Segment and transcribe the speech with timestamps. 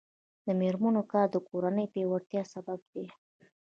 [0.45, 3.05] د میرمنو کار د کورنۍ پیاوړتیا سبب دی.